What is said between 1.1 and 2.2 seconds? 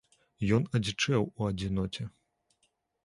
у адзіноце.